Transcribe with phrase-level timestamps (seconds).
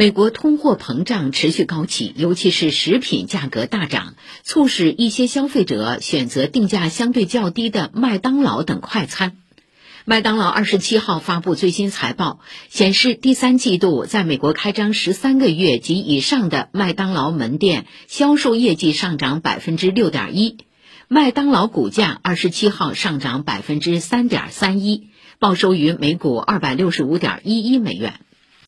[0.00, 9.38] 美国通货膨胀持续高企，尤其是食品价格大涨，促使一些消费者选择定价相对较低的麦当劳等快餐。
[10.04, 12.38] 麦当劳二十七号发布最新财报，
[12.68, 20.58] 显示第三季度在美国开张十三个月及以上的麦当劳门店销售业绩上涨百分之六点一，
[21.08, 25.08] 麦当劳股价二十七号上涨百分之三点三一，
[25.40, 28.20] 报收于每股二百六十五点一一美元。